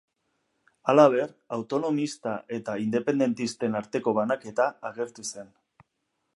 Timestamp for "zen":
5.33-5.57